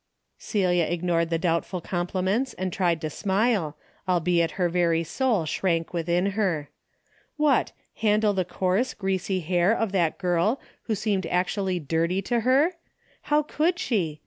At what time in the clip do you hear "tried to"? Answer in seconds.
2.73-3.09